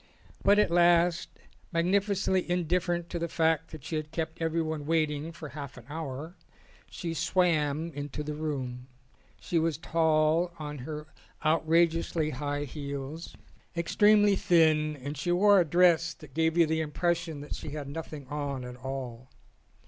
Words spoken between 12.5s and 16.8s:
heels, extremely thin, and she wore a dress that gave you